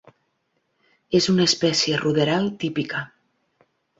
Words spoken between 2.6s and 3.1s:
típica.